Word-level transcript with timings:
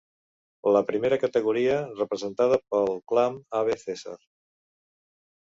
La 0.75 0.79
primera 0.85 1.19
categoria, 1.23 1.75
representada 1.99 2.59
pel 2.73 2.91
clam 3.13 3.39
Ave 3.61 3.79
Cesar! 3.85 4.19